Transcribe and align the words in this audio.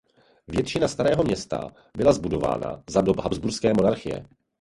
Většina 0.47 0.87
starého 0.87 1.23
města 1.23 1.69
byla 1.97 2.13
zbudována 2.13 2.83
za 2.89 3.01
dob 3.01 3.19
habsburské 3.19 3.73
monarchie. 3.73 4.25